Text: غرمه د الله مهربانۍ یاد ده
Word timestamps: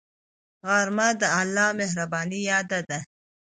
غرمه 0.67 1.07
د 1.19 1.21
الله 1.39 1.67
مهربانۍ 1.79 2.41
یاد 2.51 2.69
ده 2.89 2.99